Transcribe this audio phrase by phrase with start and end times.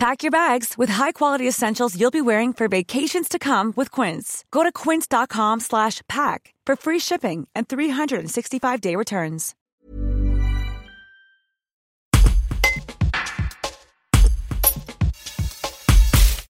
[0.00, 4.44] Pack your bags with high-quality essentials you'll be wearing for vacations to come with Quince.
[4.50, 9.54] Go to quince.com/pack for free shipping and 365-day returns.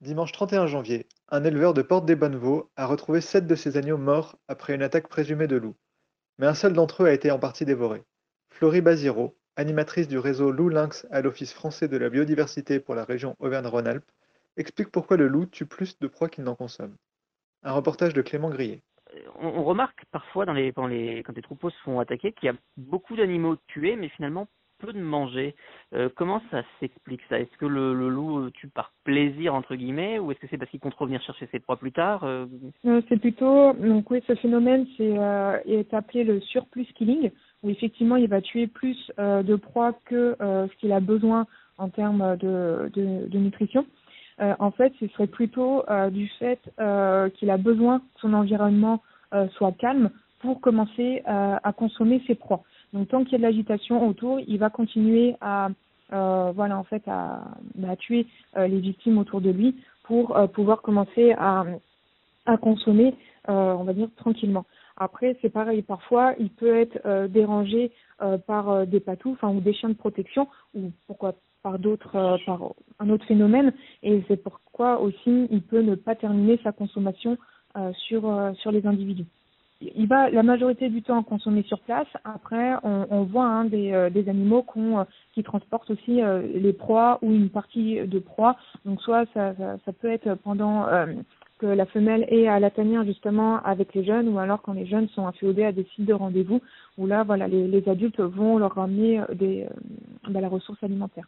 [0.00, 3.98] Dimanche 31 janvier, un éleveur de Porte des Bonnevaux a retrouvé sept de ses agneaux
[3.98, 5.76] morts après une attaque présumée de loups.
[6.38, 8.04] Mais un seul d'entre eux a été en partie dévoré.
[8.48, 13.04] Florie Baziro, animatrice du réseau Loup Lynx à l'Office français de la biodiversité pour la
[13.04, 14.10] région Auvergne-Rhône-Alpes,
[14.56, 16.96] explique pourquoi le loup tue plus de proies qu'il n'en consomme.
[17.62, 18.82] Un reportage de Clément Grillet.
[19.40, 23.16] On, remarque parfois dans les, quand les troupeaux se font attaquer qu'il y a beaucoup
[23.16, 25.54] d'animaux tués, mais finalement peu de manger.
[25.94, 27.38] Euh, comment ça s'explique ça?
[27.38, 30.80] Est-ce que le, loup tue par plaisir entre guillemets, ou est-ce que c'est parce qu'il
[30.80, 32.46] compte revenir chercher ses proies plus tard euh?
[33.08, 37.30] C'est plutôt donc oui, ce phénomène c'est euh, est appelé le surplus killing
[37.64, 41.46] où effectivement il va tuer plus euh, de proies que euh, ce qu'il a besoin
[41.78, 42.90] en termes de,
[43.32, 43.84] nutrition.
[44.40, 46.60] Euh, en fait, ce serait plutôt du fait
[47.36, 49.02] qu'il a besoin que son environnement
[49.56, 52.62] soit calme pour commencer à consommer ses proies.
[52.92, 55.70] Donc tant qu'il y a de l'agitation autour, il va continuer à
[56.10, 57.40] voilà en fait à
[57.98, 61.64] tuer les victimes autour de lui pour pouvoir commencer à,
[62.46, 63.14] à consommer,
[63.48, 64.64] on va dire tranquillement.
[64.96, 67.90] Après, c'est pareil, parfois, il peut être euh, dérangé
[68.22, 72.38] euh, par euh, des patous, enfin, ou des chiens de protection, ou pourquoi par d'autres,
[72.44, 73.72] par un autre phénomène,
[74.02, 77.38] et c'est pourquoi aussi il peut ne pas terminer sa consommation
[78.06, 79.24] sur sur les individus.
[79.80, 82.06] Il va la majorité du temps consommer sur place.
[82.22, 84.66] Après, on, on voit hein, des, des animaux
[85.32, 86.20] qui transportent aussi
[86.54, 88.56] les proies ou une partie de proies.
[88.84, 90.86] Donc soit ça, ça, ça peut être pendant
[91.64, 92.70] que la femelle est à la
[93.04, 96.12] justement avec les jeunes ou alors quand les jeunes sont inféodés à des sites de
[96.12, 96.60] rendez-vous
[96.98, 99.68] où là voilà les, adultes vont leur ramener des, euh,
[100.28, 101.26] bah, la ressource alimentaire.